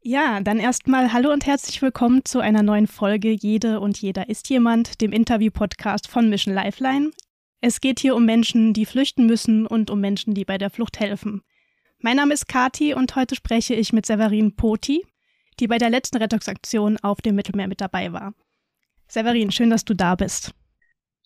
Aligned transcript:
Ja, 0.00 0.38
dann 0.40 0.60
erstmal 0.60 1.12
hallo 1.12 1.32
und 1.32 1.44
herzlich 1.44 1.82
willkommen 1.82 2.24
zu 2.24 2.38
einer 2.38 2.62
neuen 2.62 2.86
Folge 2.86 3.32
Jede 3.32 3.80
und 3.80 4.00
jeder 4.00 4.28
ist 4.28 4.48
jemand, 4.48 5.00
dem 5.00 5.10
Interview-Podcast 5.10 6.06
von 6.06 6.30
Mission 6.30 6.54
Lifeline. 6.54 7.10
Es 7.60 7.80
geht 7.80 7.98
hier 7.98 8.14
um 8.14 8.24
Menschen, 8.24 8.72
die 8.72 8.86
flüchten 8.86 9.26
müssen 9.26 9.66
und 9.66 9.90
um 9.90 10.00
Menschen, 10.00 10.34
die 10.34 10.44
bei 10.44 10.56
der 10.56 10.70
Flucht 10.70 11.00
helfen. 11.00 11.42
Mein 11.98 12.16
Name 12.16 12.32
ist 12.32 12.46
Kati 12.46 12.94
und 12.94 13.16
heute 13.16 13.34
spreche 13.34 13.74
ich 13.74 13.92
mit 13.92 14.06
Severin 14.06 14.54
Poti, 14.54 15.04
die 15.58 15.66
bei 15.66 15.78
der 15.78 15.90
letzten 15.90 16.18
Rettungsaktion 16.18 16.96
auf 17.02 17.20
dem 17.20 17.34
Mittelmeer 17.34 17.66
mit 17.66 17.80
dabei 17.80 18.12
war. 18.12 18.34
Severin, 19.08 19.50
schön, 19.50 19.70
dass 19.70 19.84
du 19.84 19.94
da 19.94 20.14
bist. 20.14 20.52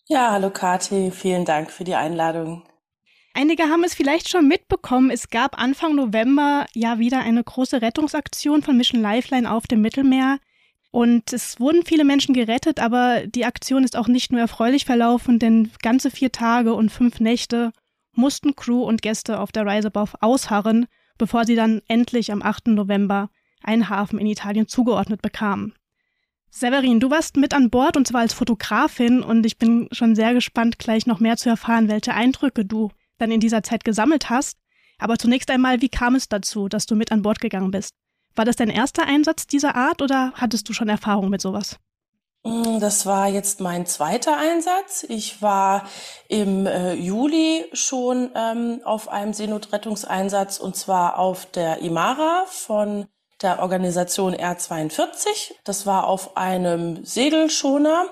Ja, 0.07 0.31
hallo 0.31 0.49
Kati, 0.49 1.11
vielen 1.11 1.45
Dank 1.45 1.69
für 1.69 1.83
die 1.83 1.95
Einladung. 1.95 2.63
Einige 3.35 3.63
haben 3.63 3.83
es 3.83 3.95
vielleicht 3.95 4.29
schon 4.29 4.47
mitbekommen, 4.47 5.09
es 5.09 5.29
gab 5.29 5.59
Anfang 5.59 5.95
November 5.95 6.67
ja 6.75 6.99
wieder 6.99 7.21
eine 7.21 7.43
große 7.43 7.81
Rettungsaktion 7.81 8.61
von 8.61 8.77
Mission 8.77 9.01
Lifeline 9.01 9.51
auf 9.51 9.65
dem 9.65 9.81
Mittelmeer. 9.81 10.37
Und 10.91 11.33
es 11.33 11.59
wurden 11.59 11.83
viele 11.83 12.03
Menschen 12.03 12.35
gerettet, 12.35 12.79
aber 12.79 13.25
die 13.25 13.45
Aktion 13.45 13.83
ist 13.83 13.97
auch 13.97 14.07
nicht 14.07 14.31
nur 14.31 14.39
erfreulich 14.39 14.85
verlaufen, 14.85 15.39
denn 15.39 15.71
ganze 15.81 16.11
vier 16.11 16.31
Tage 16.31 16.75
und 16.75 16.91
fünf 16.91 17.19
Nächte 17.19 17.71
mussten 18.15 18.55
Crew 18.55 18.83
und 18.83 19.01
Gäste 19.01 19.39
auf 19.39 19.51
der 19.51 19.65
Rise 19.65 19.87
Above 19.87 20.11
ausharren, 20.21 20.85
bevor 21.17 21.45
sie 21.45 21.55
dann 21.55 21.81
endlich 21.87 22.31
am 22.31 22.43
8. 22.43 22.67
November 22.67 23.31
einen 23.63 23.89
Hafen 23.89 24.19
in 24.19 24.27
Italien 24.27 24.67
zugeordnet 24.67 25.23
bekamen. 25.23 25.73
Severin, 26.51 26.99
du 26.99 27.09
warst 27.09 27.37
mit 27.37 27.55
an 27.55 27.71
Bord 27.71 27.97
und 27.97 28.07
zwar 28.07 28.21
als 28.21 28.33
Fotografin 28.33 29.23
und 29.23 29.43
ich 29.47 29.57
bin 29.57 29.87
schon 29.91 30.13
sehr 30.13 30.35
gespannt, 30.35 30.77
gleich 30.77 31.07
noch 31.07 31.19
mehr 31.19 31.37
zu 31.37 31.49
erfahren, 31.49 31.87
welche 31.87 32.13
Eindrücke 32.13 32.63
du 32.65 32.91
dann 33.17 33.31
in 33.31 33.39
dieser 33.39 33.63
Zeit 33.63 33.83
gesammelt 33.83 34.29
hast. 34.29 34.57
Aber 34.99 35.17
zunächst 35.17 35.49
einmal, 35.49 35.81
wie 35.81 35.89
kam 35.89 36.15
es 36.15 36.29
dazu, 36.29 36.69
dass 36.69 36.85
du 36.85 36.95
mit 36.95 37.11
an 37.11 37.21
Bord 37.21 37.39
gegangen 37.39 37.71
bist? 37.71 37.93
War 38.35 38.45
das 38.45 38.55
dein 38.55 38.69
erster 38.69 39.05
Einsatz 39.05 39.47
dieser 39.47 39.75
Art 39.75 40.01
oder 40.01 40.31
hattest 40.35 40.67
du 40.69 40.73
schon 40.73 40.89
Erfahrung 40.89 41.29
mit 41.29 41.41
sowas? 41.41 41.77
Mm, 42.43 42.79
das 42.79 43.05
war 43.05 43.27
jetzt 43.27 43.61
mein 43.61 43.85
zweiter 43.85 44.37
Einsatz. 44.37 45.05
Ich 45.07 45.41
war 45.41 45.87
im 46.27 46.65
äh, 46.65 46.93
Juli 46.93 47.65
schon 47.73 48.31
ähm, 48.35 48.81
auf 48.83 49.09
einem 49.09 49.33
Seenotrettungseinsatz 49.33 50.59
und 50.59 50.75
zwar 50.75 51.19
auf 51.19 51.45
der 51.45 51.79
Imara 51.79 52.45
von 52.47 53.07
der 53.41 53.59
Organisation 53.59 54.35
R42. 54.35 55.53
Das 55.63 55.85
war 55.85 56.07
auf 56.07 56.37
einem 56.37 57.05
Segelschoner 57.05 58.07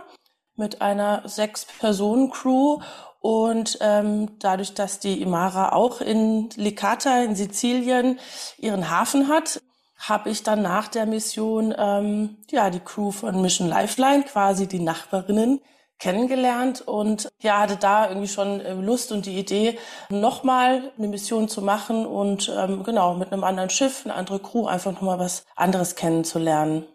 mit 0.56 0.82
einer 0.82 1.24
Sechs-Personen-Crew 1.26 2.82
und 3.22 3.78
ähm, 3.82 4.40
dadurch, 4.40 4.74
dass 4.74 5.00
die 5.00 5.22
Imara 5.22 5.74
auch 5.74 6.02
in 6.02 6.50
Licata 6.56 7.24
in 7.24 7.36
Sizilien 7.36 8.20
ihren 8.58 8.90
Hafen 8.90 9.28
hat, 9.28 9.62
habe 9.98 10.32
ich 10.32 10.42
dann 10.42 10.64
nach 10.64 10.88
der 10.88 11.06
Mission 11.06 11.74
ähm, 11.78 12.38
ja 12.50 12.72
die 12.72 12.80
Crew 12.80 13.12
von 13.12 13.40
Mission 13.44 13.70
Lifeline, 13.70 14.24
quasi 14.24 14.68
die 14.68 14.80
Nachbarinnen, 14.80 15.62
kennengelernt 16.00 16.82
und 16.82 17.30
ja 17.40 17.60
hatte 17.60 17.78
da 17.78 18.10
irgendwie 18.10 18.28
schon 18.28 18.60
äh, 18.60 18.74
Lust 18.74 19.12
und 19.12 19.28
die 19.28 19.38
Idee, 19.38 19.78
nochmal 20.10 20.92
eine 20.98 21.08
Mission 21.08 21.48
zu 21.48 21.62
machen 21.62 22.08
und 22.08 22.52
ähm, 22.58 22.82
genau 22.82 23.14
mit 23.14 23.32
einem 23.32 23.44
anderen 23.44 23.70
Schiff, 23.70 24.02
eine 24.04 24.16
andere 24.16 24.40
Crew 24.40 24.66
einfach 24.66 24.94
nochmal 24.94 25.20
was 25.20 25.46
anderes 25.56 25.96
kennenzulernen. 25.96 26.86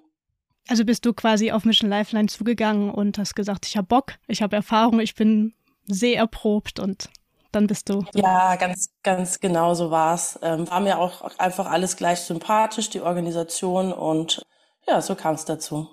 Also 0.67 0.85
bist 0.85 1.07
du 1.07 1.13
quasi 1.13 1.53
auf 1.53 1.65
Mission 1.65 1.89
Lifeline 1.89 2.27
zugegangen 2.27 2.91
und 2.91 3.17
hast 3.17 3.37
gesagt, 3.37 3.67
ich 3.67 3.77
habe 3.77 3.87
Bock, 3.87 4.15
ich 4.27 4.43
habe 4.43 4.57
Erfahrung, 4.57 4.99
ich 4.99 5.15
bin 5.15 5.55
sehr 5.87 6.19
erprobt 6.19 6.79
und 6.79 7.09
dann 7.53 7.67
bist 7.67 7.89
du. 7.89 8.05
Ja, 8.15 8.56
ganz, 8.56 8.91
ganz 9.03 9.41
genau 9.41 9.75
so 9.75 9.91
war's. 9.91 10.39
Ähm, 10.42 10.70
war 10.70 10.81
mir 10.81 10.98
auch 10.98 11.39
einfach 11.39 11.70
alles 11.70 11.97
gleich 11.97 12.20
sympathisch, 12.20 12.91
die 12.91 13.01
Organisation 13.01 13.92
und 13.92 14.42
ja, 14.87 15.01
so 15.01 15.14
kam 15.14 15.34
es 15.34 15.45
dazu. 15.45 15.89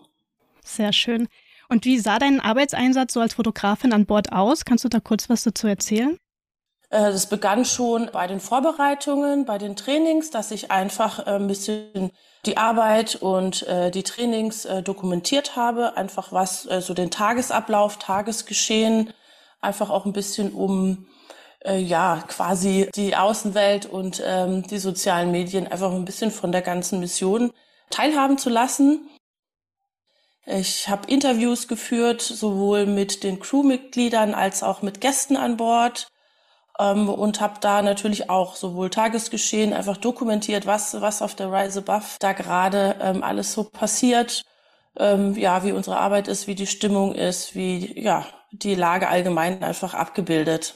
Sehr 0.63 0.93
schön. 0.93 1.27
Und 1.69 1.85
wie 1.85 1.99
sah 1.99 2.19
dein 2.19 2.39
Arbeitseinsatz 2.39 3.13
so 3.13 3.21
als 3.21 3.35
Fotografin 3.35 3.93
an 3.93 4.05
Bord 4.05 4.31
aus? 4.31 4.65
Kannst 4.65 4.83
du 4.83 4.89
da 4.89 4.99
kurz 4.99 5.29
was 5.29 5.43
dazu 5.43 5.67
erzählen? 5.67 6.17
Äh, 6.93 7.11
das 7.11 7.27
begann 7.27 7.65
schon 7.65 8.09
bei 8.13 8.27
den 8.27 8.39
Vorbereitungen, 8.39 9.45
bei 9.45 9.57
den 9.57 9.75
Trainings, 9.75 10.29
dass 10.29 10.51
ich 10.51 10.69
einfach 10.69 11.25
äh, 11.25 11.31
ein 11.31 11.47
bisschen 11.47 12.11
die 12.45 12.57
Arbeit 12.57 13.15
und 13.15 13.63
äh, 13.67 13.89
die 13.89 14.03
Trainings 14.03 14.67
dokumentiert 14.83 15.55
habe, 15.55 15.95
einfach 15.95 16.31
was 16.31 16.63
so 16.63 16.93
den 16.93 17.09
Tagesablauf, 17.09 17.97
Tagesgeschehen 17.97 19.13
einfach 19.63 19.89
auch 19.89 20.05
ein 20.05 20.13
bisschen 20.13 20.51
um 20.51 21.07
äh, 21.65 21.77
ja 21.79 22.23
quasi 22.27 22.89
die 22.95 23.15
Außenwelt 23.15 23.85
und 23.85 24.21
ähm, 24.25 24.63
die 24.63 24.79
sozialen 24.79 25.31
Medien 25.31 25.67
einfach 25.67 25.91
ein 25.91 26.05
bisschen 26.05 26.31
von 26.31 26.51
der 26.51 26.61
ganzen 26.61 26.99
Mission 26.99 27.51
teilhaben 27.89 28.37
zu 28.37 28.49
lassen. 28.49 29.09
Ich 30.45 30.89
habe 30.89 31.09
Interviews 31.09 31.67
geführt, 31.69 32.21
sowohl 32.21 32.85
mit 32.85 33.23
den 33.23 33.39
Crewmitgliedern 33.39 34.33
als 34.33 34.61
auch 34.61 34.81
mit 34.81 34.99
Gästen 34.99 35.37
an 35.37 35.55
Bord 35.55 36.09
ähm, 36.79 37.07
und 37.09 37.39
habe 37.39 37.55
da 37.61 37.81
natürlich 37.81 38.29
auch 38.29 38.55
sowohl 38.55 38.89
Tagesgeschehen 38.89 39.73
einfach 39.73 39.97
dokumentiert, 39.97 40.65
was 40.65 40.99
was 41.01 41.21
auf 41.21 41.35
der 41.35 41.51
Rise 41.51 41.79
Above 41.79 42.17
da 42.19 42.33
gerade 42.33 42.95
ähm, 43.01 43.23
alles 43.23 43.53
so 43.53 43.63
passiert, 43.63 44.43
ähm, 44.97 45.35
ja 45.37 45.63
wie 45.63 45.71
unsere 45.71 45.97
Arbeit 45.97 46.27
ist, 46.27 46.47
wie 46.47 46.55
die 46.55 46.67
Stimmung 46.67 47.15
ist, 47.15 47.55
wie 47.55 47.99
ja 48.01 48.25
die 48.53 48.75
Lage 48.75 49.07
allgemein 49.09 49.63
einfach 49.63 49.93
abgebildet. 49.93 50.75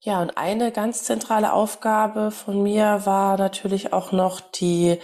Ja, 0.00 0.20
und 0.20 0.36
eine 0.36 0.72
ganz 0.72 1.04
zentrale 1.04 1.52
Aufgabe 1.52 2.32
von 2.32 2.60
mir 2.60 3.02
war 3.04 3.38
natürlich 3.38 3.92
auch 3.92 4.10
noch 4.10 4.40
die 4.40 4.98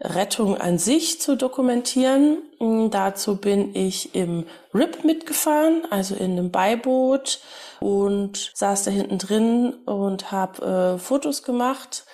Rettung 0.00 0.60
an 0.60 0.78
sich 0.78 1.20
zu 1.20 1.36
dokumentieren. 1.36 2.38
Hm, 2.58 2.90
dazu 2.90 3.36
bin 3.36 3.72
ich 3.76 4.16
im 4.16 4.46
RIP 4.74 5.04
mitgefahren, 5.04 5.86
also 5.90 6.16
in 6.16 6.32
einem 6.32 6.50
Beiboot 6.50 7.38
und 7.78 8.50
saß 8.54 8.82
da 8.82 8.90
hinten 8.90 9.18
drin 9.18 9.74
und 9.86 10.32
habe 10.32 10.96
äh, 10.96 10.98
Fotos 10.98 11.44
gemacht 11.44 12.04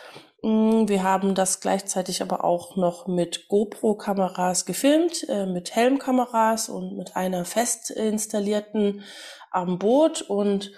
wir 0.40 1.02
haben 1.02 1.34
das 1.34 1.60
gleichzeitig 1.60 2.22
aber 2.22 2.44
auch 2.44 2.76
noch 2.76 3.08
mit 3.08 3.48
GoPro-Kameras 3.48 4.66
gefilmt, 4.66 5.28
äh, 5.28 5.46
mit 5.46 5.74
Helmkameras 5.74 6.68
und 6.68 6.96
mit 6.96 7.16
einer 7.16 7.44
fest 7.44 7.90
installierten 7.90 9.02
am 9.50 9.78
Boot. 9.78 10.22
Und 10.22 10.70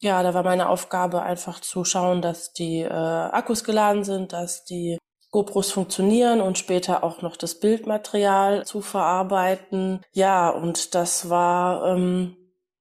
ja, 0.00 0.22
da 0.24 0.34
war 0.34 0.42
meine 0.42 0.68
Aufgabe 0.68 1.22
einfach 1.22 1.60
zu 1.60 1.84
schauen, 1.84 2.22
dass 2.22 2.52
die 2.52 2.80
äh, 2.80 2.88
Akkus 2.88 3.62
geladen 3.62 4.02
sind, 4.02 4.32
dass 4.32 4.64
die 4.64 4.98
GoPros 5.30 5.70
funktionieren 5.70 6.40
und 6.40 6.58
später 6.58 7.04
auch 7.04 7.22
noch 7.22 7.36
das 7.36 7.60
Bildmaterial 7.60 8.64
zu 8.64 8.80
verarbeiten. 8.80 10.00
Ja, 10.12 10.48
und 10.48 10.96
das 10.96 11.30
war 11.30 11.86
ähm, 11.86 12.36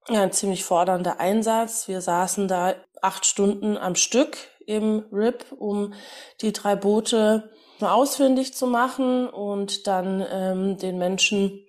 ein 0.07 0.31
ziemlich 0.31 0.63
fordernder 0.63 1.19
Einsatz. 1.19 1.87
Wir 1.87 2.01
saßen 2.01 2.47
da 2.47 2.73
acht 3.01 3.25
Stunden 3.25 3.77
am 3.77 3.93
Stück 3.93 4.37
im 4.67 5.05
RIP, 5.11 5.45
um 5.57 5.93
die 6.41 6.53
drei 6.53 6.75
Boote 6.75 7.49
ausfindig 7.81 8.53
zu 8.53 8.67
machen 8.67 9.27
und 9.27 9.87
dann 9.87 10.25
ähm, 10.31 10.77
den 10.77 10.97
Menschen 10.97 11.63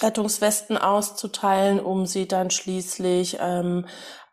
Rettungswesten 0.00 0.76
auszuteilen, 0.76 1.80
um 1.80 2.06
sie 2.06 2.28
dann 2.28 2.50
schließlich 2.50 3.38
ähm, 3.40 3.86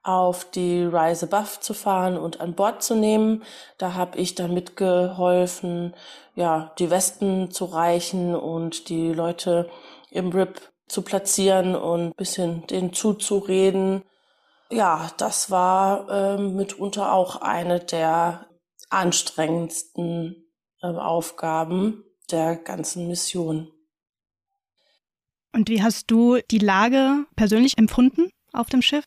auf 0.03 0.45
die 0.51 0.83
Rise 0.83 1.25
Above 1.25 1.59
zu 1.61 1.73
fahren 1.73 2.17
und 2.17 2.41
an 2.41 2.53
Bord 2.53 2.83
zu 2.83 2.95
nehmen. 2.95 3.43
Da 3.77 3.93
habe 3.93 4.19
ich 4.19 4.35
dann 4.35 4.53
mitgeholfen, 4.53 5.95
ja, 6.35 6.73
die 6.77 6.91
Westen 6.91 7.49
zu 7.51 7.65
reichen 7.65 8.35
und 8.35 8.89
die 8.89 9.13
Leute 9.13 9.69
im 10.11 10.29
RIP 10.29 10.61
zu 10.87 11.01
platzieren 11.01 11.75
und 11.75 12.15
bisschen 12.15 12.67
denen 12.67 12.93
zuzureden 12.93 14.03
ja, 14.69 15.09
das 15.17 15.51
war 15.51 16.09
ähm, 16.09 16.55
mitunter 16.55 17.13
auch 17.13 17.41
eine 17.41 17.79
der 17.79 18.47
anstrengendsten 18.89 20.45
äh, 20.81 20.87
Aufgaben 20.87 22.03
der 22.31 22.55
ganzen 22.55 23.07
Mission. 23.07 23.71
Und 25.53 25.69
wie 25.69 25.81
hast 25.81 26.11
du 26.11 26.39
die 26.51 26.59
Lage 26.59 27.25
persönlich 27.35 27.77
empfunden 27.77 28.29
auf 28.51 28.67
dem 28.67 28.81
Schiff? 28.81 29.05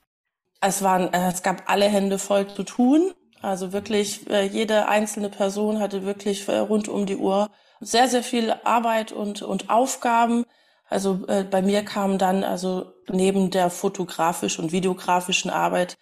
Es 0.60 0.82
waren, 0.82 1.12
äh, 1.12 1.30
es 1.30 1.42
gab 1.42 1.68
alle 1.70 1.86
Hände 1.86 2.18
voll 2.18 2.48
zu 2.48 2.62
tun. 2.62 3.12
Also 3.40 3.72
wirklich, 3.72 4.28
äh, 4.30 4.46
jede 4.46 4.88
einzelne 4.88 5.28
Person 5.28 5.78
hatte 5.78 6.04
wirklich 6.04 6.48
äh, 6.48 6.58
rund 6.58 6.88
um 6.88 7.06
die 7.06 7.16
Uhr 7.16 7.50
sehr, 7.80 8.08
sehr 8.08 8.22
viel 8.22 8.52
Arbeit 8.64 9.12
und, 9.12 9.42
und 9.42 9.70
Aufgaben. 9.70 10.44
Also 10.88 11.26
äh, 11.28 11.44
bei 11.44 11.62
mir 11.62 11.84
kam 11.84 12.18
dann 12.18 12.44
also 12.44 12.92
neben 13.08 13.50
der 13.50 13.70
fotografisch 13.70 14.58
und 14.58 14.72
videografischen 14.72 15.50
Arbeit 15.50 15.96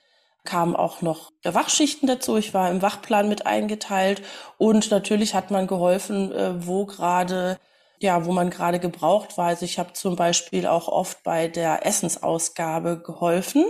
kamen 0.44 0.76
auch 0.76 1.02
noch 1.02 1.32
Wachschichten 1.42 2.06
dazu. 2.06 2.36
Ich 2.36 2.54
war 2.54 2.70
im 2.70 2.80
Wachplan 2.82 3.28
mit 3.28 3.46
eingeteilt 3.46 4.22
und 4.58 4.90
natürlich 4.90 5.34
hat 5.34 5.50
man 5.50 5.66
geholfen, 5.66 6.32
äh, 6.32 6.66
wo 6.66 6.86
gerade 6.86 7.58
ja, 7.98 8.26
wo 8.26 8.32
man 8.32 8.50
gerade 8.50 8.78
gebraucht 8.78 9.38
war. 9.38 9.48
Also 9.48 9.64
ich 9.64 9.78
habe 9.78 9.92
zum 9.94 10.16
Beispiel 10.16 10.66
auch 10.66 10.88
oft 10.88 11.22
bei 11.22 11.48
der 11.48 11.86
Essensausgabe 11.86 13.00
geholfen. 13.02 13.64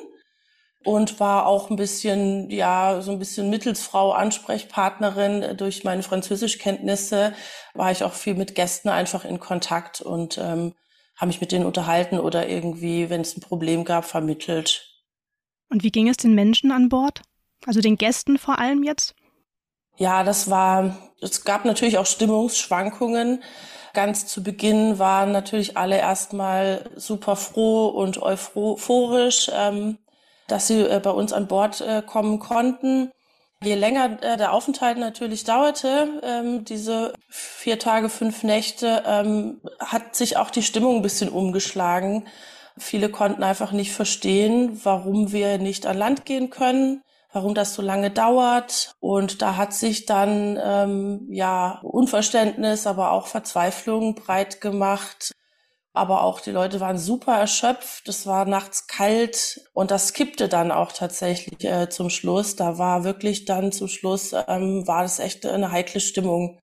und 0.84 1.20
war 1.20 1.46
auch 1.46 1.70
ein 1.70 1.76
bisschen, 1.76 2.50
ja, 2.50 3.00
so 3.02 3.12
ein 3.12 3.18
bisschen 3.18 3.50
Mittelsfrau, 3.50 4.12
Ansprechpartnerin. 4.12 5.56
Durch 5.56 5.84
meine 5.84 6.02
Französischkenntnisse 6.04 7.34
war 7.74 7.90
ich 7.92 8.04
auch 8.04 8.12
viel 8.14 8.34
mit 8.36 8.54
Gästen 8.54 8.88
einfach 8.88 9.24
in 9.24 9.40
Kontakt 9.40 10.00
und 10.00 10.38
ähm, 10.38 10.74
habe 11.16 11.28
mich 11.28 11.40
mit 11.40 11.52
denen 11.52 11.66
unterhalten 11.66 12.18
oder 12.18 12.48
irgendwie, 12.48 13.10
wenn 13.10 13.22
es 13.22 13.36
ein 13.36 13.40
Problem 13.40 13.84
gab, 13.84 14.04
vermittelt. 14.04 14.92
Und 15.68 15.82
wie 15.82 15.90
ging 15.90 16.08
es 16.08 16.16
den 16.16 16.34
Menschen 16.34 16.70
an 16.70 16.88
Bord? 16.88 17.22
Also 17.64 17.80
den 17.80 17.96
Gästen 17.96 18.38
vor 18.38 18.58
allem 18.58 18.82
jetzt? 18.82 19.14
Ja, 19.96 20.24
das 20.24 20.50
war, 20.50 20.96
es 21.20 21.44
gab 21.44 21.64
natürlich 21.64 21.98
auch 21.98 22.06
Stimmungsschwankungen. 22.06 23.42
Ganz 23.94 24.26
zu 24.26 24.42
Beginn 24.42 24.98
waren 24.98 25.32
natürlich 25.32 25.78
alle 25.78 25.96
erstmal 25.96 26.90
super 26.96 27.34
froh 27.34 27.88
und 27.88 28.20
euphorisch, 28.20 29.50
ähm, 29.54 29.98
dass 30.48 30.66
sie 30.66 30.82
äh, 30.82 31.00
bei 31.02 31.10
uns 31.10 31.32
an 31.32 31.48
Bord 31.48 31.80
äh, 31.80 32.02
kommen 32.02 32.38
konnten. 32.38 33.10
Je 33.62 33.74
länger 33.74 34.22
äh, 34.22 34.36
der 34.36 34.52
Aufenthalt 34.52 34.98
natürlich 34.98 35.44
dauerte, 35.44 36.20
ähm, 36.22 36.64
diese 36.64 37.14
vier 37.28 37.78
Tage, 37.78 38.08
fünf 38.08 38.42
Nächte, 38.42 39.02
ähm, 39.06 39.60
hat 39.78 40.14
sich 40.14 40.36
auch 40.36 40.50
die 40.50 40.62
Stimmung 40.62 40.96
ein 40.96 41.02
bisschen 41.02 41.30
umgeschlagen. 41.30 42.28
Viele 42.78 43.08
konnten 43.08 43.42
einfach 43.42 43.72
nicht 43.72 43.92
verstehen, 43.92 44.80
warum 44.84 45.32
wir 45.32 45.56
nicht 45.58 45.86
an 45.86 45.96
Land 45.96 46.26
gehen 46.26 46.50
können, 46.50 47.02
warum 47.32 47.54
das 47.54 47.74
so 47.74 47.80
lange 47.80 48.10
dauert. 48.10 48.94
Und 49.00 49.40
da 49.40 49.56
hat 49.56 49.72
sich 49.72 50.04
dann 50.04 50.58
ähm, 50.62 51.26
ja 51.30 51.80
Unverständnis, 51.82 52.86
aber 52.86 53.12
auch 53.12 53.26
Verzweiflung 53.26 54.14
breit 54.14 54.60
gemacht. 54.60 55.32
Aber 55.96 56.22
auch 56.22 56.40
die 56.40 56.50
Leute 56.50 56.78
waren 56.80 56.98
super 56.98 57.34
erschöpft. 57.34 58.06
Es 58.06 58.26
war 58.26 58.44
nachts 58.44 58.86
kalt 58.86 59.60
und 59.72 59.90
das 59.90 60.12
kippte 60.12 60.46
dann 60.48 60.70
auch 60.70 60.92
tatsächlich 60.92 61.64
äh, 61.64 61.88
zum 61.88 62.10
Schluss. 62.10 62.54
Da 62.54 62.76
war 62.76 63.02
wirklich 63.02 63.46
dann 63.46 63.72
zum 63.72 63.88
Schluss 63.88 64.34
ähm, 64.46 64.86
war 64.86 65.02
das 65.02 65.18
echt 65.18 65.46
eine 65.46 65.72
heikle 65.72 66.00
Stimmung. 66.00 66.58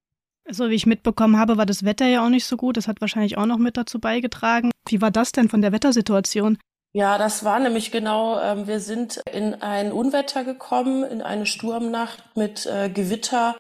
So 0.50 0.70
wie 0.70 0.76
ich 0.76 0.86
mitbekommen 0.86 1.40
habe, 1.40 1.58
war 1.58 1.66
das 1.66 1.84
Wetter 1.84 2.06
ja 2.06 2.24
auch 2.24 2.30
nicht 2.30 2.46
so 2.46 2.58
gut. 2.58 2.78
Das 2.78 2.88
hat 2.88 3.02
wahrscheinlich 3.02 3.38
auch 3.38 3.48
noch 3.48 3.58
mit 3.58 3.76
dazu 3.76 4.00
beigetragen. 4.00 4.72
Wie 4.88 5.02
war 5.02 5.10
das 5.10 5.32
denn 5.32 5.50
von 5.50 5.62
der 5.62 5.72
Wettersituation? 5.72 6.60
Ja, 6.96 7.18
das 7.18 7.44
war 7.44 7.60
nämlich 7.60 7.92
genau, 7.92 8.40
ähm, 8.40 8.68
wir 8.68 8.80
sind 8.80 9.18
in 9.32 9.56
ein 9.64 9.92
Unwetter 9.92 10.44
gekommen, 10.44 11.04
in 11.04 11.24
eine 11.24 11.48
Sturmnacht 11.48 12.36
mit 12.36 12.68
äh, 12.68 12.90
Gewitter, 12.90 13.56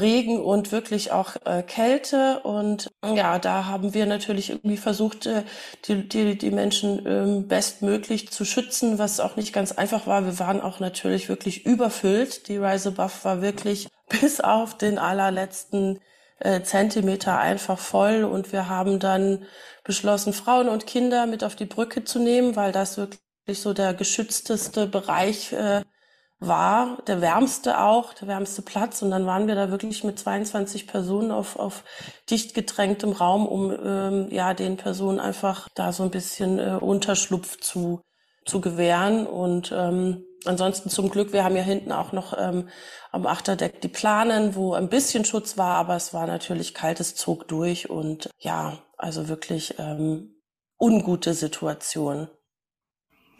Regen 0.00 0.40
und 0.40 0.72
wirklich 0.72 1.12
auch 1.12 1.36
äh, 1.44 1.62
Kälte. 1.62 2.40
Und 2.40 2.90
ja, 3.04 3.38
da 3.38 3.66
haben 3.66 3.94
wir 3.94 4.06
natürlich 4.06 4.50
irgendwie 4.50 4.76
versucht, 4.76 5.26
äh, 5.26 5.42
die, 5.86 6.08
die, 6.08 6.36
die 6.38 6.50
Menschen 6.50 7.06
ähm, 7.06 7.48
bestmöglich 7.48 8.30
zu 8.30 8.44
schützen, 8.44 8.98
was 8.98 9.20
auch 9.20 9.36
nicht 9.36 9.52
ganz 9.52 9.72
einfach 9.72 10.06
war. 10.06 10.24
Wir 10.24 10.38
waren 10.38 10.60
auch 10.60 10.80
natürlich 10.80 11.28
wirklich 11.28 11.66
überfüllt. 11.66 12.48
Die 12.48 12.56
Rise 12.56 12.90
Above 12.90 13.24
war 13.24 13.42
wirklich 13.42 13.88
bis 14.20 14.40
auf 14.40 14.76
den 14.76 14.98
allerletzten 14.98 16.00
äh, 16.40 16.62
Zentimeter 16.62 17.38
einfach 17.38 17.78
voll 17.78 18.24
und 18.24 18.52
wir 18.52 18.68
haben 18.68 18.98
dann 19.00 19.44
beschlossen, 19.84 20.32
Frauen 20.32 20.68
und 20.68 20.86
Kinder 20.86 21.26
mit 21.26 21.42
auf 21.42 21.56
die 21.56 21.66
Brücke 21.66 22.04
zu 22.04 22.18
nehmen, 22.18 22.56
weil 22.56 22.72
das 22.72 22.96
wirklich 22.96 23.60
so 23.60 23.72
der 23.72 23.94
geschützteste 23.94 24.86
Bereich 24.86 25.52
äh, 25.52 25.82
war, 26.40 26.98
der 27.06 27.20
wärmste 27.20 27.80
auch, 27.80 28.14
der 28.14 28.28
wärmste 28.28 28.62
Platz. 28.62 29.02
Und 29.02 29.10
dann 29.10 29.26
waren 29.26 29.48
wir 29.48 29.54
da 29.54 29.70
wirklich 29.70 30.04
mit 30.04 30.18
22 30.18 30.86
Personen 30.86 31.30
auf, 31.30 31.56
auf 31.56 31.84
dicht 32.30 32.54
gedrängtem 32.54 33.12
Raum, 33.12 33.46
um 33.46 33.72
ähm, 33.72 34.28
ja 34.30 34.54
den 34.54 34.76
Personen 34.76 35.18
einfach 35.18 35.68
da 35.74 35.92
so 35.92 36.04
ein 36.04 36.10
bisschen 36.10 36.58
äh, 36.58 36.78
Unterschlupf 36.80 37.58
zu, 37.58 38.02
zu 38.46 38.60
gewähren. 38.60 39.26
Und 39.26 39.72
ähm, 39.76 40.24
ansonsten 40.44 40.90
zum 40.90 41.10
Glück, 41.10 41.32
wir 41.32 41.42
haben 41.42 41.56
ja 41.56 41.62
hinten 41.62 41.90
auch 41.90 42.12
noch 42.12 42.36
ähm, 42.38 42.68
am 43.10 43.26
Achterdeck 43.26 43.80
die 43.80 43.88
Planen, 43.88 44.54
wo 44.54 44.74
ein 44.74 44.88
bisschen 44.88 45.24
Schutz 45.24 45.58
war, 45.58 45.76
aber 45.76 45.96
es 45.96 46.14
war 46.14 46.26
natürlich 46.26 46.72
kaltes 46.72 47.16
Zug 47.16 47.48
durch 47.48 47.90
und 47.90 48.30
ja, 48.38 48.78
also 48.96 49.28
wirklich 49.28 49.74
ähm, 49.78 50.36
ungute 50.78 51.34
Situation. 51.34 52.28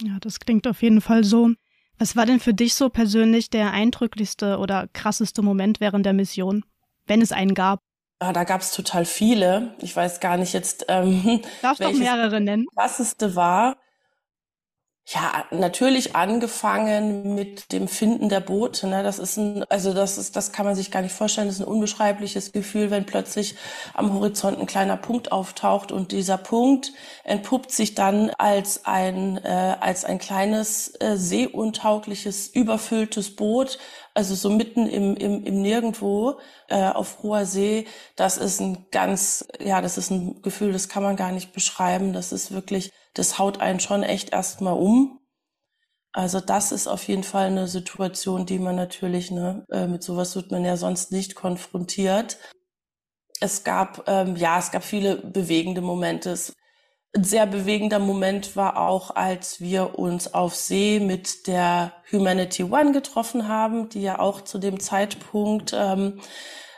Ja, 0.03 0.19
das 0.21 0.41
klingt 0.41 0.67
auf 0.67 0.83
jeden 0.83 1.01
Fall 1.01 1.23
so. 1.23 1.51
Was 1.99 2.15
war 2.15 2.27
denn 2.27 2.41
für 2.41 2.55
dich 2.55 2.75
so 2.75 2.89
persönlich 2.89 3.51
der 3.51 3.73
eindrücklichste 3.73 4.59
oder 4.59 4.89
krasseste 4.93 5.43
Moment 5.43 5.81
während 5.81 6.07
der 6.07 6.13
Mission, 6.13 6.65
wenn 7.07 7.21
es 7.21 7.33
einen 7.33 7.55
gab? 7.55 7.81
Ah, 8.21 8.33
da 8.33 8.45
gab 8.45 8.61
es 8.61 8.73
total 8.73 9.05
viele. 9.05 9.75
Ich 9.81 9.95
weiß 9.95 10.21
gar 10.21 10.37
nicht 10.37 10.53
jetzt, 10.53 10.87
ähm, 10.89 11.41
Darf 11.63 11.79
doch 11.79 11.93
mehrere 11.93 12.41
nennen. 12.41 12.67
krasseste 12.75 13.37
war. 13.37 13.77
Ja, 15.11 15.47
natürlich 15.51 16.15
angefangen 16.17 17.35
mit 17.35 17.73
dem 17.73 17.89
Finden 17.89 18.29
der 18.29 18.41
Boote. 18.41 18.87
Ne? 18.89 19.03
Das 19.03 19.19
ist 19.19 19.39
ein, 19.39 19.65
also 19.71 19.95
das 19.95 20.19
ist, 20.19 20.37
das 20.37 20.53
kann 20.53 20.67
man 20.67 20.75
sich 20.75 20.91
gar 20.91 21.01
nicht 21.01 21.15
vorstellen. 21.15 21.47
Das 21.47 21.57
ist 21.57 21.63
ein 21.63 21.67
unbeschreibliches 21.67 22.53
Gefühl, 22.53 22.91
wenn 22.91 23.07
plötzlich 23.07 23.55
am 23.95 24.13
Horizont 24.13 24.59
ein 24.59 24.67
kleiner 24.67 24.99
Punkt 24.99 25.33
auftaucht 25.33 25.93
und 25.93 26.13
dieser 26.13 26.37
Punkt 26.37 26.93
entpuppt 27.25 27.71
sich 27.71 27.95
dann 27.95 28.29
als 28.37 28.85
ein 28.85 29.39
äh, 29.43 29.77
als 29.81 30.05
ein 30.05 30.19
kleines 30.19 30.93
äh, 31.01 31.17
seeuntaugliches 31.17 32.49
überfülltes 32.49 33.35
Boot, 33.35 33.79
also 34.13 34.35
so 34.35 34.51
mitten 34.51 34.87
im 34.87 35.17
im, 35.17 35.43
im 35.43 35.63
Nirgendwo 35.63 36.39
äh, 36.69 36.85
auf 36.87 37.23
hoher 37.23 37.47
See. 37.47 37.87
Das 38.17 38.37
ist 38.37 38.61
ein 38.61 38.87
ganz, 38.91 39.49
ja, 39.59 39.81
das 39.81 39.97
ist 39.97 40.11
ein 40.11 40.43
Gefühl, 40.43 40.73
das 40.73 40.91
kann 40.91 41.03
man 41.03 41.17
gar 41.17 41.33
nicht 41.33 41.55
beschreiben. 41.55 42.13
Das 42.13 42.31
ist 42.31 42.53
wirklich 42.53 42.91
das 43.19 43.39
haut 43.39 43.61
einen 43.61 43.81
schon 43.81 44.03
echt 44.03 44.31
erstmal 44.31 44.75
um. 44.75 45.21
Also 46.13 46.41
das 46.41 46.73
ist 46.73 46.89
auf 46.89 47.07
jeden 47.07 47.23
Fall 47.23 47.47
eine 47.47 47.69
Situation, 47.69 48.47
die 48.47 48.59
man 48.59 48.77
natürlich, 48.77 49.31
ne, 49.31 49.65
äh, 49.71 49.87
mit 49.87 50.03
sowas 50.03 50.35
wird 50.37 50.51
man 50.51 50.65
ja 50.65 50.77
sonst 50.77 51.13
nicht 51.13 51.35
konfrontiert. 51.35 52.39
Es 53.41 53.63
gab, 53.63 54.09
ähm, 54.09 54.37
ja, 54.37 54.59
es 54.59 54.71
gab 54.71 54.83
viele 54.83 55.17
bewegende 55.17 55.81
Momente. 55.81 56.37
Ein 57.15 57.25
sehr 57.25 57.47
bewegender 57.47 57.99
Moment 57.99 58.57
war 58.57 58.79
auch, 58.79 59.15
als 59.15 59.61
wir 59.61 59.99
uns 59.99 60.35
auf 60.35 60.55
See 60.55 60.99
mit 61.01 61.47
der 61.47 61.93
Humanity 62.11 62.65
One 62.65 62.93
getroffen 62.93 63.49
haben, 63.49 63.89
die 63.89 64.03
ja 64.03 64.19
auch 64.19 64.41
zu 64.41 64.59
dem 64.59 64.81
Zeitpunkt 64.81 65.73
ähm, 65.75 66.21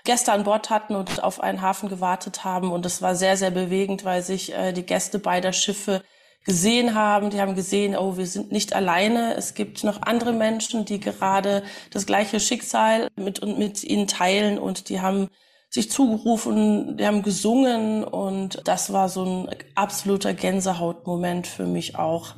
Gäste 0.05 0.33
an 0.33 0.45
Bord 0.45 0.71
hatten 0.71 0.95
und 0.95 1.23
auf 1.23 1.41
einen 1.41 1.63
Hafen 1.63 1.89
gewartet 1.89 2.45
haben. 2.45 2.73
Und 2.73 2.87
es 2.87 3.03
war 3.03 3.15
sehr, 3.15 3.37
sehr 3.37 3.51
bewegend, 3.51 4.05
weil 4.05 4.23
sich 4.23 4.53
äh, 4.55 4.73
die 4.73 4.87
Gäste 4.87 5.19
beider 5.19 5.53
Schiffe 5.53 6.03
gesehen 6.45 6.95
haben. 6.95 7.31
Die 7.31 7.41
haben 7.41 7.55
gesehen, 7.55 7.97
oh, 7.97 8.17
wir 8.17 8.27
sind 8.27 8.53
nicht 8.53 8.75
alleine. 8.75 9.35
Es 9.37 9.55
gibt 9.55 9.85
noch 9.85 10.03
andere 10.03 10.33
Menschen, 10.33 10.85
die 10.85 11.01
gerade 11.01 11.63
das 11.91 12.07
gleiche 12.07 12.41
Schicksal 12.41 13.09
mit 13.17 13.41
und 13.41 13.59
mit 13.59 13.85
ihnen 13.85 14.07
teilen 14.07 14.59
und 14.59 14.89
die 14.89 15.01
haben 15.01 15.29
sich 15.69 15.91
zugerufen, 15.91 16.97
die 16.97 17.07
haben 17.07 17.23
gesungen 17.23 18.03
und 18.03 18.61
das 18.67 18.93
war 18.93 19.09
so 19.09 19.25
ein 19.25 19.49
absoluter 19.77 20.35
Gänsehautmoment 20.35 21.47
für 21.47 21.67
mich 21.67 21.97
auch. 21.97 22.35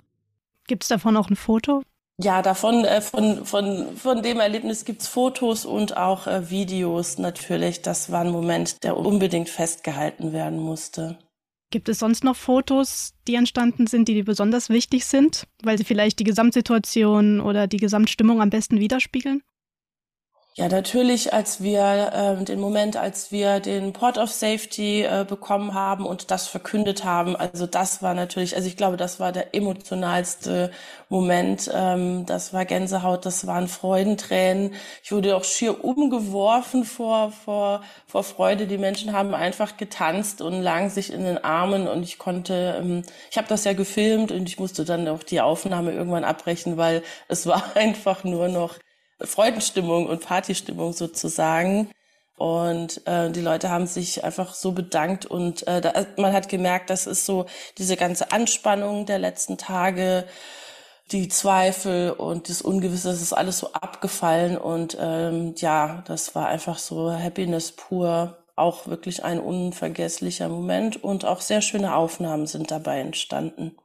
Gibt 0.66 0.84
es 0.84 0.88
davon 0.88 1.16
auch 1.16 1.30
ein 1.30 1.36
Foto? 1.36 1.82
Ja, 2.18 2.42
davon, 2.42 2.84
äh, 2.84 3.00
von, 3.00 3.44
von, 3.46 3.96
von 3.96 4.22
dem 4.22 4.38
Erlebnis 4.38 4.84
gibt's 4.84 5.08
Fotos 5.08 5.64
und 5.64 5.96
auch 5.96 6.26
äh, 6.26 6.50
Videos 6.50 7.18
natürlich. 7.18 7.82
Das 7.82 8.12
war 8.12 8.20
ein 8.20 8.30
Moment, 8.30 8.84
der 8.84 8.96
unbedingt 8.96 9.48
festgehalten 9.48 10.32
werden 10.32 10.60
musste. 10.60 11.18
Gibt 11.72 11.88
es 11.88 11.98
sonst 11.98 12.22
noch 12.22 12.36
Fotos, 12.36 13.14
die 13.26 13.34
entstanden 13.34 13.86
sind, 13.86 14.06
die 14.06 14.12
dir 14.12 14.26
besonders 14.26 14.68
wichtig 14.68 15.06
sind, 15.06 15.48
weil 15.62 15.78
sie 15.78 15.84
vielleicht 15.84 16.18
die 16.18 16.24
Gesamtsituation 16.24 17.40
oder 17.40 17.66
die 17.66 17.78
Gesamtstimmung 17.78 18.42
am 18.42 18.50
besten 18.50 18.78
widerspiegeln? 18.78 19.42
Ja, 20.54 20.68
natürlich, 20.68 21.32
als 21.32 21.62
wir 21.62 22.36
äh, 22.40 22.44
den 22.44 22.60
Moment, 22.60 22.98
als 22.98 23.32
wir 23.32 23.58
den 23.58 23.94
Port 23.94 24.18
of 24.18 24.30
Safety 24.30 25.00
äh, 25.02 25.24
bekommen 25.26 25.72
haben 25.72 26.04
und 26.04 26.30
das 26.30 26.46
verkündet 26.46 27.04
haben, 27.04 27.36
also 27.36 27.66
das 27.66 28.02
war 28.02 28.12
natürlich, 28.12 28.54
also 28.54 28.68
ich 28.68 28.76
glaube, 28.76 28.98
das 28.98 29.18
war 29.18 29.32
der 29.32 29.54
emotionalste 29.54 30.70
Moment. 31.08 31.70
Ähm, 31.72 32.26
das 32.26 32.52
war 32.52 32.66
Gänsehaut, 32.66 33.24
das 33.24 33.46
waren 33.46 33.66
Freudentränen. 33.66 34.74
Ich 35.02 35.10
wurde 35.10 35.36
auch 35.36 35.44
schier 35.44 35.82
umgeworfen 35.82 36.84
vor 36.84 37.32
vor 37.32 37.80
vor 38.06 38.22
Freude. 38.22 38.66
Die 38.66 38.76
Menschen 38.76 39.14
haben 39.14 39.32
einfach 39.34 39.78
getanzt 39.78 40.42
und 40.42 40.60
lagen 40.60 40.90
sich 40.90 41.14
in 41.14 41.24
den 41.24 41.42
Armen 41.42 41.88
und 41.88 42.02
ich 42.02 42.18
konnte, 42.18 42.76
ähm, 42.78 43.02
ich 43.30 43.38
habe 43.38 43.48
das 43.48 43.64
ja 43.64 43.72
gefilmt 43.72 44.30
und 44.30 44.46
ich 44.50 44.58
musste 44.58 44.84
dann 44.84 45.08
auch 45.08 45.22
die 45.22 45.40
Aufnahme 45.40 45.92
irgendwann 45.92 46.24
abbrechen, 46.24 46.76
weil 46.76 47.02
es 47.28 47.46
war 47.46 47.74
einfach 47.74 48.22
nur 48.22 48.48
noch 48.48 48.76
Freudenstimmung 49.24 50.06
und 50.06 50.24
Partystimmung 50.24 50.92
sozusagen. 50.92 51.90
Und 52.36 53.06
äh, 53.06 53.30
die 53.30 53.40
Leute 53.40 53.70
haben 53.70 53.86
sich 53.86 54.24
einfach 54.24 54.54
so 54.54 54.72
bedankt 54.72 55.26
und 55.26 55.66
äh, 55.68 55.80
da, 55.80 55.92
man 56.16 56.32
hat 56.32 56.48
gemerkt, 56.48 56.90
das 56.90 57.06
ist 57.06 57.24
so 57.24 57.46
diese 57.78 57.96
ganze 57.96 58.32
Anspannung 58.32 59.06
der 59.06 59.20
letzten 59.20 59.58
Tage, 59.58 60.24
die 61.12 61.28
Zweifel 61.28 62.10
und 62.10 62.48
das 62.48 62.62
Ungewisse, 62.62 63.08
das 63.08 63.22
ist 63.22 63.32
alles 63.32 63.58
so 63.58 63.72
abgefallen 63.74 64.56
und 64.56 64.96
ähm, 64.98 65.54
ja, 65.58 66.02
das 66.06 66.34
war 66.34 66.48
einfach 66.48 66.78
so 66.78 67.12
Happiness 67.12 67.70
pur, 67.72 68.38
auch 68.56 68.86
wirklich 68.86 69.24
ein 69.24 69.38
unvergesslicher 69.38 70.48
Moment 70.48 71.02
und 71.02 71.24
auch 71.24 71.40
sehr 71.42 71.60
schöne 71.60 71.94
Aufnahmen 71.94 72.46
sind 72.46 72.70
dabei 72.70 73.00
entstanden. 73.00 73.76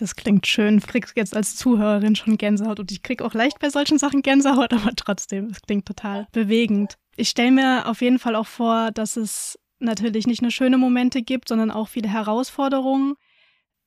Das 0.00 0.16
klingt 0.16 0.46
schön. 0.46 0.78
Ich 0.78 0.86
krieg 0.86 1.12
jetzt 1.14 1.36
als 1.36 1.56
Zuhörerin 1.56 2.16
schon 2.16 2.38
Gänsehaut 2.38 2.80
und 2.80 2.90
ich 2.90 3.02
krieg 3.02 3.20
auch 3.20 3.34
leicht 3.34 3.58
bei 3.58 3.68
solchen 3.68 3.98
Sachen 3.98 4.22
Gänsehaut, 4.22 4.72
aber 4.72 4.92
trotzdem, 4.96 5.48
es 5.50 5.60
klingt 5.60 5.84
total 5.84 6.26
bewegend. 6.32 6.96
Ich 7.16 7.28
stelle 7.28 7.50
mir 7.50 7.86
auf 7.86 8.00
jeden 8.00 8.18
Fall 8.18 8.34
auch 8.34 8.46
vor, 8.46 8.92
dass 8.92 9.18
es 9.18 9.58
natürlich 9.78 10.26
nicht 10.26 10.40
nur 10.40 10.50
schöne 10.50 10.78
Momente 10.78 11.20
gibt, 11.20 11.48
sondern 11.48 11.70
auch 11.70 11.88
viele 11.88 12.08
Herausforderungen. 12.08 13.14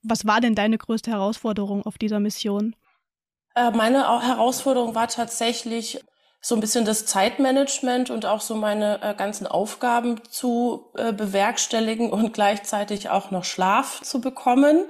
Was 0.03 0.27
war 0.27 0.39
denn 0.39 0.53
deine 0.53 0.77
größte 0.77 1.09
Herausforderung 1.09 1.83
auf 1.83 1.97
dieser 1.97 2.19
Mission? 2.19 2.75
Äh, 3.55 3.71
meine 3.71 4.03
Herausforderung 4.21 4.93
war 4.93 5.07
tatsächlich 5.07 5.99
so 6.41 6.53
ein 6.53 6.61
bisschen 6.61 6.85
das 6.85 7.07
Zeitmanagement 7.07 8.11
und 8.11 8.27
auch 8.27 8.41
so 8.41 8.53
meine 8.53 9.01
äh, 9.01 9.15
ganzen 9.15 9.47
Aufgaben 9.47 10.21
zu 10.29 10.91
äh, 10.95 11.11
bewerkstelligen 11.11 12.11
und 12.11 12.33
gleichzeitig 12.33 13.09
auch 13.09 13.31
noch 13.31 13.45
Schlaf 13.45 14.01
zu 14.01 14.21
bekommen. 14.21 14.85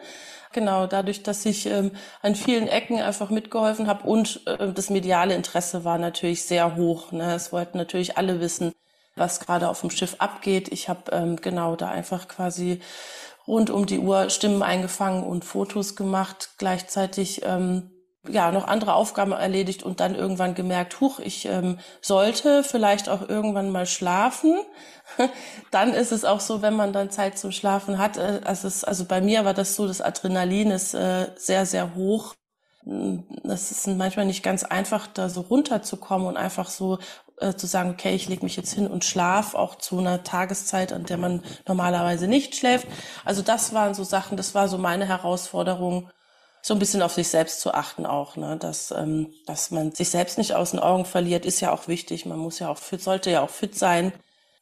Genau, 0.53 0.85
dadurch, 0.85 1.23
dass 1.23 1.45
ich 1.47 1.65
ähm, 1.65 1.91
an 2.21 2.35
vielen 2.35 2.67
Ecken 2.67 3.01
einfach 3.01 3.31
mitgeholfen 3.31 3.87
habe 3.87 4.07
und 4.07 4.45
äh, 4.45 4.71
das 4.71 4.91
mediale 4.91 5.33
Interesse 5.33 5.83
war 5.83 5.97
natürlich 5.97 6.43
sehr 6.45 6.75
hoch. 6.75 7.11
Ne? 7.11 7.33
Es 7.33 7.51
wollten 7.51 7.79
natürlich 7.79 8.17
alle 8.17 8.39
wissen, 8.39 8.71
was 9.15 9.39
gerade 9.39 9.67
auf 9.67 9.81
dem 9.81 9.89
Schiff 9.89 10.15
abgeht. 10.19 10.71
Ich 10.71 10.89
habe 10.89 11.11
ähm, 11.11 11.37
genau 11.37 11.75
da 11.75 11.89
einfach 11.89 12.27
quasi 12.27 12.81
rund 13.47 13.71
um 13.71 13.87
die 13.87 13.97
Uhr 13.97 14.29
Stimmen 14.29 14.61
eingefangen 14.61 15.23
und 15.23 15.43
Fotos 15.43 15.95
gemacht. 15.95 16.51
Gleichzeitig 16.59 17.41
ähm, 17.43 17.89
ja 18.27 18.51
noch 18.51 18.67
andere 18.67 18.93
Aufgaben 18.93 19.33
erledigt 19.33 19.83
und 19.83 19.99
dann 19.99 20.15
irgendwann 20.15 20.55
gemerkt, 20.55 21.01
huch, 21.01 21.19
ich 21.19 21.45
ähm, 21.45 21.79
sollte 22.01 22.63
vielleicht 22.63 23.09
auch 23.09 23.27
irgendwann 23.27 23.69
mal 23.69 23.85
schlafen. 23.85 24.61
dann 25.71 25.93
ist 25.93 26.11
es 26.11 26.23
auch 26.23 26.39
so, 26.39 26.61
wenn 26.61 26.75
man 26.75 26.93
dann 26.93 27.09
Zeit 27.09 27.37
zum 27.37 27.51
Schlafen 27.51 27.97
hat. 27.97 28.17
Äh, 28.17 28.41
also, 28.45 28.67
es, 28.67 28.83
also 28.83 29.05
bei 29.05 29.19
mir 29.19 29.43
war 29.43 29.53
das 29.53 29.75
so, 29.75 29.87
das 29.87 30.01
Adrenalin 30.01 30.71
ist 30.71 30.93
äh, 30.93 31.27
sehr, 31.35 31.65
sehr 31.65 31.95
hoch. 31.95 32.33
Das 33.43 33.71
ist 33.71 33.87
manchmal 33.87 34.25
nicht 34.25 34.43
ganz 34.43 34.63
einfach, 34.63 35.07
da 35.07 35.29
so 35.29 35.41
runterzukommen 35.41 36.27
und 36.27 36.37
einfach 36.37 36.69
so 36.69 36.99
äh, 37.39 37.53
zu 37.53 37.67
sagen, 37.67 37.91
okay, 37.91 38.15
ich 38.15 38.27
lege 38.27 38.43
mich 38.43 38.55
jetzt 38.55 38.73
hin 38.73 38.87
und 38.87 39.05
schlaf, 39.05 39.55
auch 39.55 39.75
zu 39.75 39.99
einer 39.99 40.23
Tageszeit, 40.23 40.93
an 40.93 41.05
der 41.05 41.17
man 41.17 41.43
normalerweise 41.67 42.27
nicht 42.27 42.55
schläft. 42.55 42.87
Also 43.25 43.41
das 43.41 43.73
waren 43.73 43.93
so 43.93 44.03
Sachen, 44.03 44.37
das 44.37 44.55
war 44.55 44.67
so 44.67 44.77
meine 44.77 45.07
Herausforderung, 45.07 46.09
so 46.65 46.73
ein 46.73 46.79
bisschen 46.79 47.01
auf 47.01 47.11
sich 47.11 47.27
selbst 47.27 47.59
zu 47.59 47.73
achten 47.73 48.05
auch, 48.05 48.37
ne? 48.37 48.57
dass, 48.57 48.91
ähm, 48.91 49.33
dass 49.45 49.69
man 49.69 49.91
sich 49.91 50.09
selbst 50.09 50.37
nicht 50.37 50.53
aus 50.55 50.71
den 50.71 50.79
Augen 50.79 51.03
verliert, 51.03 51.45
ist 51.45 51.59
ja 51.59 51.73
auch 51.73 51.89
wichtig. 51.89 52.25
Man 52.25 52.39
muss 52.39 52.59
ja 52.59 52.69
auch 52.69 52.77
fit, 52.77 53.01
sollte 53.01 53.29
ja 53.29 53.41
auch 53.41 53.49
fit 53.49 53.77
sein 53.77 54.13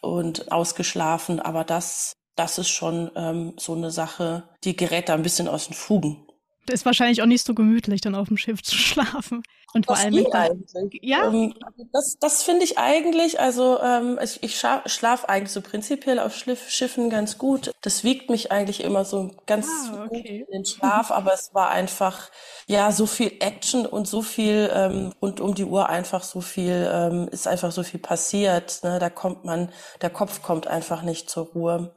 und 0.01 0.51
ausgeschlafen. 0.51 1.39
Aber 1.39 1.63
das, 1.63 2.13
das 2.35 2.57
ist 2.57 2.69
schon 2.69 3.11
ähm, 3.15 3.53
so 3.57 3.75
eine 3.75 3.91
Sache, 3.91 4.49
die 4.63 4.75
gerät 4.75 5.09
da 5.09 5.13
ein 5.13 5.21
bisschen 5.21 5.47
aus 5.47 5.67
den 5.67 5.75
Fugen. 5.75 6.25
Ist 6.69 6.85
wahrscheinlich 6.85 7.21
auch 7.21 7.27
nicht 7.27 7.45
so 7.45 7.53
gemütlich, 7.53 8.01
dann 8.01 8.15
auf 8.15 8.27
dem 8.27 8.37
Schiff 8.37 8.61
zu 8.61 8.75
schlafen. 8.75 9.43
Und 9.73 9.85
vor 9.85 9.97
allem. 9.97 10.13
Eigentlich. 10.13 11.01
Ja. 11.01 11.27
Ähm, 11.27 11.53
das 11.93 12.17
das 12.19 12.43
finde 12.43 12.65
ich 12.65 12.77
eigentlich, 12.77 13.39
also 13.39 13.79
ähm, 13.79 14.19
ich, 14.21 14.43
ich 14.43 14.59
schlafe 14.59 15.29
eigentlich 15.29 15.51
so 15.51 15.61
prinzipiell 15.61 16.19
auf 16.19 16.35
Schiffen 16.35 17.09
ganz 17.09 17.37
gut. 17.37 17.71
Das 17.81 18.03
wiegt 18.03 18.29
mich 18.29 18.51
eigentlich 18.51 18.83
immer 18.83 19.05
so 19.05 19.31
ganz 19.45 19.67
ah, 19.67 20.05
okay. 20.05 20.17
gut 20.17 20.25
in 20.25 20.45
den 20.51 20.65
Schlaf, 20.65 21.11
aber 21.11 21.33
es 21.33 21.53
war 21.53 21.69
einfach, 21.69 22.29
ja, 22.67 22.91
so 22.91 23.05
viel 23.05 23.31
Action 23.39 23.85
und 23.85 24.07
so 24.07 24.21
viel 24.21 24.69
ähm, 24.73 25.13
rund 25.21 25.39
um 25.39 25.55
die 25.55 25.65
Uhr 25.65 25.89
einfach 25.89 26.23
so 26.23 26.41
viel, 26.41 26.89
ähm, 26.93 27.29
ist 27.31 27.47
einfach 27.47 27.71
so 27.71 27.83
viel 27.83 27.99
passiert. 27.99 28.83
Ne? 28.83 28.99
Da 28.99 29.09
kommt 29.09 29.45
man, 29.45 29.71
der 30.01 30.09
Kopf 30.09 30.41
kommt 30.41 30.67
einfach 30.67 31.01
nicht 31.01 31.29
zur 31.29 31.47
Ruhe. 31.47 31.95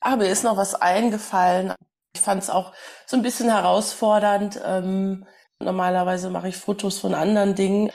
Aber 0.00 0.18
mir 0.18 0.28
ist 0.30 0.44
noch 0.44 0.56
was 0.56 0.74
eingefallen. 0.74 1.74
Ich 2.14 2.20
fand 2.20 2.42
es 2.42 2.50
auch 2.50 2.72
so 3.06 3.16
ein 3.16 3.22
bisschen 3.22 3.50
herausfordernd. 3.50 4.60
Ähm, 4.64 5.26
normalerweise 5.58 6.30
mache 6.30 6.48
ich 6.48 6.56
Fotos 6.56 6.98
von 6.98 7.14
anderen 7.14 7.54
Dingen. 7.54 7.90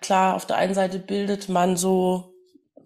Klar, 0.00 0.34
auf 0.34 0.46
der 0.46 0.56
einen 0.56 0.74
Seite 0.74 0.98
bildet 0.98 1.48
man 1.48 1.76
so 1.76 2.30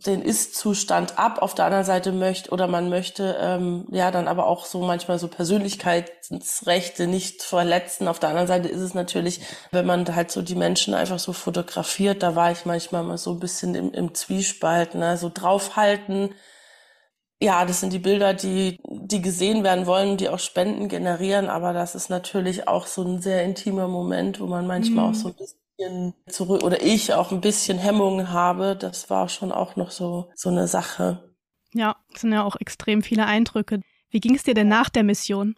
den 0.06 0.22
Ist-Zustand 0.22 1.18
ab, 1.18 1.40
auf 1.40 1.54
der 1.54 1.64
anderen 1.64 1.84
Seite 1.84 2.12
möchte 2.12 2.50
oder 2.50 2.66
man 2.66 2.90
möchte 2.90 3.36
ähm, 3.40 3.86
ja 3.90 4.10
dann 4.10 4.28
aber 4.28 4.46
auch 4.46 4.66
so 4.66 4.82
manchmal 4.82 5.18
so 5.18 5.28
Persönlichkeitsrechte 5.28 7.06
nicht 7.06 7.42
verletzen. 7.42 8.08
Auf 8.08 8.18
der 8.18 8.28
anderen 8.30 8.48
Seite 8.48 8.68
ist 8.68 8.80
es 8.80 8.94
natürlich, 8.94 9.40
wenn 9.70 9.86
man 9.86 10.14
halt 10.14 10.30
so 10.30 10.42
die 10.42 10.56
Menschen 10.56 10.94
einfach 10.94 11.18
so 11.18 11.32
fotografiert, 11.32 12.22
da 12.22 12.34
war 12.34 12.52
ich 12.52 12.66
manchmal 12.66 13.02
mal 13.02 13.18
so 13.18 13.32
ein 13.32 13.40
bisschen 13.40 13.74
im, 13.74 13.92
im 13.92 14.14
Zwiespalt, 14.14 14.94
ne? 14.94 15.16
so 15.16 15.30
draufhalten, 15.32 16.34
ja, 17.40 17.64
das 17.64 17.80
sind 17.80 17.92
die 17.92 17.98
Bilder, 17.98 18.34
die, 18.34 18.80
die 18.88 19.20
gesehen 19.20 19.64
werden 19.64 19.86
wollen, 19.86 20.16
die 20.16 20.28
auch 20.28 20.38
Spenden 20.38 20.88
generieren, 20.88 21.48
aber 21.48 21.72
das 21.72 21.94
ist 21.94 22.08
natürlich 22.08 22.68
auch 22.68 22.86
so 22.86 23.02
ein 23.02 23.20
sehr 23.20 23.44
intimer 23.44 23.88
Moment, 23.88 24.40
wo 24.40 24.46
man 24.46 24.66
manchmal 24.66 25.06
mhm. 25.06 25.10
auch 25.10 25.14
so 25.14 25.28
ein 25.28 25.34
bisschen 25.34 26.14
zurück 26.28 26.62
oder 26.62 26.82
ich 26.82 27.12
auch 27.12 27.32
ein 27.32 27.40
bisschen 27.40 27.78
Hemmungen 27.78 28.30
habe. 28.30 28.76
Das 28.76 29.10
war 29.10 29.28
schon 29.28 29.52
auch 29.52 29.76
noch 29.76 29.90
so, 29.90 30.30
so 30.34 30.48
eine 30.48 30.68
Sache. 30.68 31.34
Ja, 31.74 31.96
es 32.14 32.20
sind 32.20 32.32
ja 32.32 32.44
auch 32.44 32.56
extrem 32.60 33.02
viele 33.02 33.26
Eindrücke. 33.26 33.80
Wie 34.10 34.20
ging 34.20 34.36
es 34.36 34.44
dir 34.44 34.54
denn 34.54 34.68
nach 34.68 34.88
der 34.88 35.02
Mission? 35.02 35.56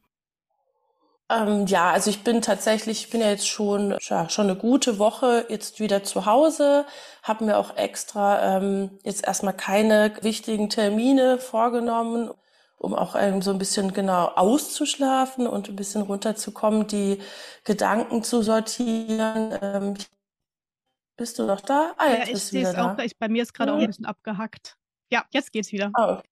Ähm, 1.29 1.67
ja, 1.67 1.91
also 1.91 2.09
ich 2.09 2.23
bin 2.23 2.41
tatsächlich, 2.41 3.05
ich 3.05 3.11
bin 3.11 3.21
ja 3.21 3.29
jetzt 3.31 3.49
schon, 3.49 3.97
ja, 4.01 4.29
schon 4.29 4.49
eine 4.49 4.57
gute 4.57 4.99
Woche 4.99 5.45
jetzt 5.49 5.81
wieder 5.81 6.05
zu 6.05 6.25
Hause, 6.25 6.87
habe 7.25 7.45
mir 7.45 7.59
auch 7.59 7.77
extra 7.77 8.59
ähm, 8.59 8.99
jetzt 9.03 9.27
erstmal 9.27 9.57
keine 9.57 10.13
wichtigen 10.23 10.71
Termine 10.71 11.39
vorgenommen, 11.39 12.31
um 12.79 12.95
auch 12.95 13.17
ähm, 13.19 13.43
so 13.43 13.51
ein 13.51 13.59
bisschen 13.59 13.93
genau 13.93 14.27
auszuschlafen 14.37 15.49
und 15.49 15.69
ein 15.69 15.75
bisschen 15.75 16.03
runterzukommen, 16.03 16.87
die 16.87 17.21
Gedanken 17.65 18.23
zu 18.23 18.43
sortieren. 18.43 19.59
Ähm, 19.61 19.95
bist 21.17 21.41
du 21.41 21.45
noch 21.47 21.61
da? 21.61 21.93
Ah, 21.97 22.11
jetzt 22.11 22.29
ja, 22.29 22.33
bist 22.35 22.53
du 22.53 22.57
wieder 22.59 22.73
da. 22.73 22.95
Auch, 22.95 22.99
ich, 22.99 23.19
bei 23.19 23.29
mir 23.29 23.43
ist 23.43 23.53
gerade 23.53 23.73
mhm. 23.73 23.79
auch 23.79 23.83
ein 23.83 23.87
bisschen 23.89 24.07
abgehackt. 24.07 24.77
Ja, 25.11 25.25
jetzt 25.33 25.51
geht's 25.51 25.73
wieder. 25.73 25.91
Oh, 25.99 26.19
okay 26.19 26.29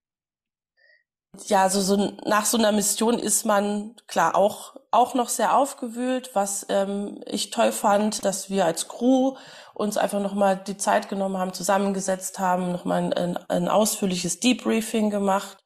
ja, 1.46 1.68
so, 1.68 1.80
so 1.80 2.12
nach 2.24 2.46
so 2.46 2.58
einer 2.58 2.72
Mission 2.72 3.18
ist 3.18 3.44
man 3.44 3.94
klar 4.06 4.36
auch 4.36 4.74
auch 4.94 5.14
noch 5.14 5.28
sehr 5.28 5.56
aufgewühlt, 5.56 6.30
was 6.34 6.66
ähm, 6.68 7.20
ich 7.26 7.50
toll 7.50 7.72
fand, 7.72 8.24
dass 8.24 8.48
wir 8.48 8.64
als 8.64 8.86
Crew 8.86 9.34
uns 9.74 9.96
einfach 9.96 10.20
nochmal 10.20 10.56
die 10.56 10.76
Zeit 10.76 11.08
genommen 11.08 11.36
haben, 11.36 11.52
zusammengesetzt 11.52 12.38
haben, 12.38 12.70
nochmal 12.70 13.12
ein, 13.12 13.36
ein 13.48 13.68
ausführliches 13.68 14.38
Debriefing 14.38 15.10
gemacht 15.10 15.58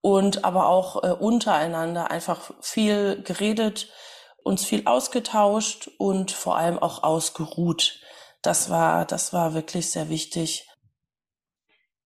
und 0.00 0.46
aber 0.46 0.68
auch 0.68 1.04
äh, 1.04 1.12
untereinander 1.12 2.10
einfach 2.10 2.52
viel 2.62 3.22
geredet, 3.22 3.88
uns 4.42 4.64
viel 4.64 4.86
ausgetauscht 4.86 5.90
und 5.98 6.30
vor 6.30 6.56
allem 6.56 6.78
auch 6.78 7.02
ausgeruht. 7.02 8.00
Das 8.40 8.70
war, 8.70 9.04
das 9.04 9.34
war 9.34 9.52
wirklich 9.52 9.90
sehr 9.90 10.08
wichtig. 10.08 10.66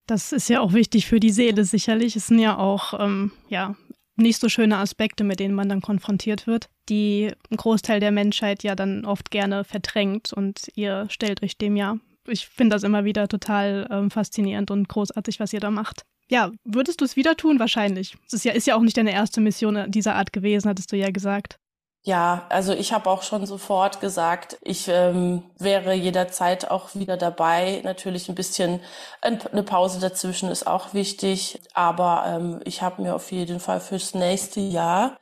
Das 0.06 0.32
ist 0.32 0.48
ja 0.48 0.60
auch 0.60 0.72
wichtig 0.72 1.06
für 1.06 1.20
die 1.20 1.30
Seele 1.30 1.64
sicherlich. 1.64 2.16
Es 2.16 2.26
sind 2.26 2.38
ja 2.38 2.58
auch 2.58 2.98
ähm, 3.00 3.32
ja, 3.48 3.74
nicht 4.16 4.40
so 4.40 4.48
schöne 4.48 4.76
Aspekte, 4.76 5.24
mit 5.24 5.40
denen 5.40 5.54
man 5.54 5.68
dann 5.68 5.80
konfrontiert 5.80 6.46
wird, 6.46 6.68
die 6.88 7.32
ein 7.50 7.56
Großteil 7.56 8.00
der 8.00 8.12
Menschheit 8.12 8.62
ja 8.62 8.74
dann 8.74 9.04
oft 9.04 9.30
gerne 9.30 9.64
verdrängt 9.64 10.32
und 10.32 10.68
ihr 10.74 11.06
stellt 11.10 11.42
euch 11.42 11.56
dem 11.56 11.76
ja. 11.76 11.98
Ich 12.26 12.46
finde 12.46 12.76
das 12.76 12.84
immer 12.84 13.04
wieder 13.04 13.28
total 13.28 13.86
ähm, 13.90 14.10
faszinierend 14.10 14.70
und 14.70 14.88
großartig, 14.88 15.40
was 15.40 15.52
ihr 15.52 15.60
da 15.60 15.70
macht. 15.70 16.02
Ja, 16.30 16.52
würdest 16.64 17.00
du 17.00 17.04
es 17.04 17.16
wieder 17.16 17.36
tun? 17.36 17.58
Wahrscheinlich. 17.58 18.16
Es 18.26 18.32
ist 18.32 18.44
ja, 18.44 18.52
ist 18.52 18.66
ja 18.66 18.76
auch 18.76 18.80
nicht 18.80 18.96
deine 18.96 19.12
erste 19.12 19.40
Mission 19.42 19.90
dieser 19.90 20.14
Art 20.14 20.32
gewesen, 20.32 20.68
hattest 20.68 20.90
du 20.90 20.96
ja 20.96 21.10
gesagt. 21.10 21.58
Ja, 22.06 22.44
also 22.50 22.74
ich 22.74 22.92
habe 22.92 23.08
auch 23.08 23.22
schon 23.22 23.46
sofort 23.46 24.00
gesagt, 24.00 24.58
ich 24.60 24.88
ähm, 24.88 25.42
wäre 25.58 25.94
jederzeit 25.94 26.70
auch 26.70 26.94
wieder 26.94 27.16
dabei. 27.16 27.80
Natürlich 27.82 28.28
ein 28.28 28.34
bisschen 28.34 28.80
eine 29.22 29.62
Pause 29.62 30.00
dazwischen 30.00 30.50
ist 30.50 30.66
auch 30.66 30.92
wichtig, 30.92 31.62
aber 31.72 32.24
ähm, 32.26 32.60
ich 32.66 32.82
habe 32.82 33.00
mir 33.00 33.14
auf 33.14 33.32
jeden 33.32 33.58
Fall 33.58 33.80
fürs 33.80 34.12
nächste 34.12 34.60
Jahr 34.60 35.18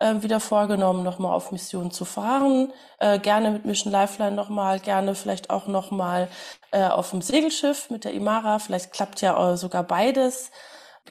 äh, 0.00 0.16
wieder 0.20 0.38
vorgenommen, 0.38 1.02
nochmal 1.02 1.32
auf 1.32 1.50
Mission 1.50 1.92
zu 1.92 2.04
fahren. 2.04 2.74
Äh, 2.98 3.18
gerne 3.20 3.50
mit 3.50 3.64
Mission 3.64 3.90
Lifeline 3.90 4.32
nochmal, 4.32 4.80
gerne 4.80 5.14
vielleicht 5.14 5.48
auch 5.48 5.66
nochmal 5.66 6.28
äh, 6.72 6.84
auf 6.88 7.08
dem 7.08 7.22
Segelschiff 7.22 7.88
mit 7.88 8.04
der 8.04 8.12
Imara. 8.12 8.58
Vielleicht 8.58 8.92
klappt 8.92 9.22
ja 9.22 9.56
sogar 9.56 9.82
beides. 9.82 10.50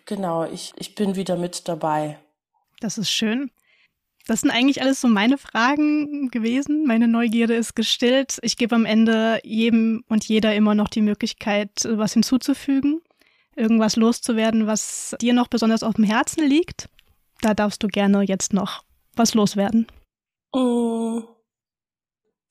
Genau, 0.05 0.43
ich, 0.45 0.73
ich 0.75 0.93
bin 0.93 1.15
wieder 1.15 1.37
mit 1.37 1.67
dabei. 1.67 2.19
Das 2.81 2.99
ist 2.99 3.09
schön. 3.09 3.49
Das 4.27 4.41
sind 4.41 4.51
eigentlich 4.51 4.81
alles 4.81 4.99
so 4.99 5.07
meine 5.07 5.37
Fragen 5.37 6.29
gewesen. 6.29 6.85
Meine 6.85 7.07
Neugierde 7.07 7.55
ist 7.55 7.75
gestillt. 7.75 8.37
Ich 8.41 8.57
gebe 8.57 8.75
am 8.75 8.85
Ende 8.85 9.39
jedem 9.43 10.03
und 10.09 10.25
jeder 10.25 10.53
immer 10.53 10.75
noch 10.75 10.89
die 10.89 11.01
Möglichkeit, 11.01 11.71
was 11.85 12.13
hinzuzufügen, 12.13 13.01
irgendwas 13.55 13.95
loszuwerden, 13.95 14.67
was 14.67 15.15
dir 15.21 15.33
noch 15.33 15.47
besonders 15.47 15.81
auf 15.81 15.95
dem 15.95 16.03
Herzen 16.03 16.45
liegt. 16.45 16.89
Da 17.41 17.53
darfst 17.53 17.81
du 17.83 17.87
gerne 17.87 18.23
jetzt 18.23 18.53
noch 18.53 18.83
was 19.15 19.33
loswerden. 19.33 19.87
Mm. 20.53 21.19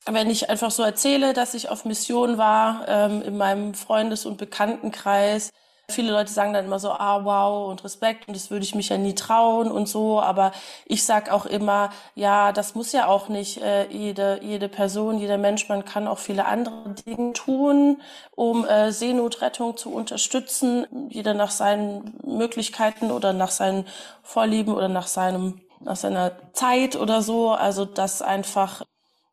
Wenn 0.09 0.29
ich 0.29 0.49
einfach 0.49 0.71
so 0.71 0.83
erzähle, 0.83 1.33
dass 1.33 1.53
ich 1.53 1.69
auf 1.69 1.83
Mission 1.83 2.37
war 2.37 2.87
ähm, 2.87 3.21
in 3.21 3.37
meinem 3.37 3.73
Freundes- 3.73 4.25
und 4.25 4.37
Bekanntenkreis, 4.37 5.51
Viele 5.89 6.11
Leute 6.11 6.29
sagen 6.29 6.51
dann 6.51 6.65
immer 6.65 6.79
so, 6.79 6.91
ah 6.91 7.23
wow 7.23 7.69
und 7.69 7.81
Respekt 7.85 8.27
und 8.27 8.35
das 8.35 8.51
würde 8.51 8.65
ich 8.65 8.75
mich 8.75 8.89
ja 8.89 8.97
nie 8.97 9.15
trauen 9.15 9.71
und 9.71 9.87
so. 9.87 10.21
Aber 10.21 10.51
ich 10.85 11.05
sag 11.05 11.31
auch 11.31 11.45
immer, 11.45 11.91
ja, 12.13 12.51
das 12.51 12.75
muss 12.75 12.91
ja 12.91 13.07
auch 13.07 13.29
nicht 13.29 13.61
äh, 13.61 13.87
jede, 13.87 14.41
jede 14.43 14.67
Person, 14.67 15.17
jeder 15.17 15.37
Mensch, 15.37 15.69
man 15.69 15.85
kann 15.85 16.09
auch 16.09 16.17
viele 16.19 16.43
andere 16.45 16.93
Dinge 17.05 17.31
tun, 17.31 18.01
um 18.35 18.65
äh, 18.65 18.91
Seenotrettung 18.91 19.77
zu 19.77 19.93
unterstützen. 19.93 20.85
Jeder 21.09 21.33
nach 21.33 21.51
seinen 21.51 22.15
Möglichkeiten 22.21 23.09
oder 23.09 23.31
nach 23.31 23.51
seinen 23.51 23.85
Vorlieben 24.23 24.73
oder 24.75 24.89
nach 24.89 25.07
seinem, 25.07 25.61
nach 25.79 25.95
seiner 25.95 26.33
Zeit 26.51 26.97
oder 26.97 27.21
so. 27.21 27.51
Also 27.51 27.85
das 27.85 28.21
einfach, 28.21 28.83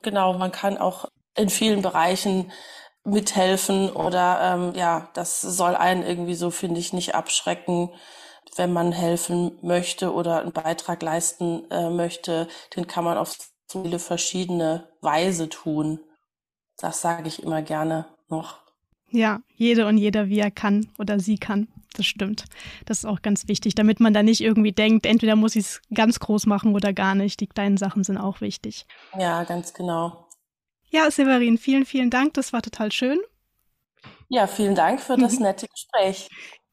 genau, 0.02 0.34
man 0.34 0.52
kann 0.52 0.78
auch 0.78 1.06
in 1.36 1.48
vielen 1.50 1.82
Bereichen 1.82 2.52
mithelfen 3.04 3.90
oder 3.90 4.40
ähm, 4.40 4.72
ja, 4.74 5.08
das 5.14 5.40
soll 5.40 5.76
einen 5.76 6.02
irgendwie 6.02 6.34
so, 6.34 6.50
finde 6.50 6.80
ich, 6.80 6.92
nicht 6.92 7.14
abschrecken, 7.14 7.90
wenn 8.56 8.72
man 8.72 8.92
helfen 8.92 9.58
möchte 9.62 10.12
oder 10.12 10.40
einen 10.40 10.52
Beitrag 10.52 11.02
leisten 11.02 11.70
äh, 11.70 11.90
möchte, 11.90 12.48
den 12.76 12.86
kann 12.86 13.04
man 13.04 13.18
auf 13.18 13.36
so 13.70 13.82
viele 13.82 13.98
verschiedene 13.98 14.88
Weise 15.00 15.48
tun. 15.48 16.00
Das 16.78 17.00
sage 17.00 17.28
ich 17.28 17.42
immer 17.42 17.62
gerne 17.62 18.06
noch. 18.28 18.60
Ja, 19.10 19.40
jede 19.54 19.86
und 19.86 19.98
jeder, 19.98 20.28
wie 20.28 20.40
er 20.40 20.50
kann 20.50 20.88
oder 20.98 21.20
sie 21.20 21.38
kann. 21.38 21.68
Das 21.94 22.06
stimmt. 22.06 22.46
Das 22.86 22.98
ist 22.98 23.04
auch 23.04 23.22
ganz 23.22 23.46
wichtig, 23.46 23.76
damit 23.76 24.00
man 24.00 24.12
da 24.12 24.24
nicht 24.24 24.40
irgendwie 24.40 24.72
denkt, 24.72 25.06
entweder 25.06 25.36
muss 25.36 25.54
ich 25.54 25.66
es 25.66 25.82
ganz 25.94 26.18
groß 26.18 26.46
machen 26.46 26.74
oder 26.74 26.92
gar 26.92 27.14
nicht. 27.14 27.38
Die 27.40 27.46
kleinen 27.46 27.76
Sachen 27.76 28.02
sind 28.02 28.18
auch 28.18 28.40
wichtig. 28.40 28.86
Ja, 29.16 29.44
ganz 29.44 29.72
genau. 29.72 30.23
Ja, 30.94 31.10
Severin, 31.10 31.58
vielen, 31.58 31.86
vielen 31.86 32.08
Dank. 32.08 32.34
Das 32.34 32.52
war 32.52 32.62
total 32.62 32.92
schön. 32.92 33.18
Ja, 34.28 34.46
vielen 34.46 34.76
Dank 34.76 35.00
für 35.00 35.16
das 35.16 35.34
mhm. 35.38 35.42
nette 35.42 35.66
Gespräch. 35.66 36.28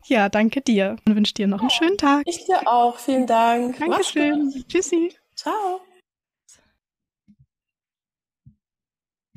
Ja, 0.05 0.29
danke 0.29 0.61
dir 0.61 0.97
und 1.07 1.15
wünsche 1.15 1.33
dir 1.33 1.47
noch 1.47 1.59
einen 1.59 1.71
schönen 1.71 1.97
Tag. 1.97 2.21
Ich 2.27 2.45
dir 2.45 2.67
auch. 2.67 2.99
Vielen 2.99 3.25
Dank. 3.25 3.79
Dankeschön. 3.79 4.63
Tschüssi. 4.67 5.15
Ciao. 5.35 5.81